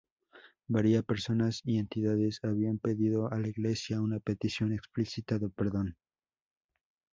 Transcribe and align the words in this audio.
Varias 0.67 1.03
personas 1.03 1.61
y 1.63 1.77
entidades 1.77 2.39
habían 2.43 2.79
pedido 2.79 3.31
a 3.31 3.37
la 3.39 3.49
Iglesia 3.49 4.01
una 4.01 4.19
petición 4.19 4.73
explícita 4.73 5.37
de 5.37 5.47
perdón. 5.49 5.95